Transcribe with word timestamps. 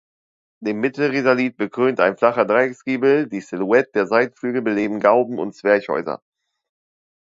Den 0.61 0.79
Mittelrisalit 0.79 1.57
bekrönt 1.57 1.99
ein 1.99 2.17
flacher 2.17 2.45
Dreiecksgiebel, 2.45 3.29
die 3.29 3.39
Silhouette 3.39 3.91
der 3.93 4.07
Seitenflügel 4.07 4.63
beleben 4.63 4.99
Gauben 4.99 5.37
und 5.37 5.53
Zwerchhäuser. 5.53 6.23